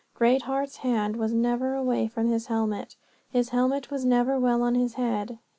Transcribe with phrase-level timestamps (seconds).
[0.15, 2.95] Greatheart's hand was never away from his helmet.
[3.29, 5.37] His helmet was never well on his head.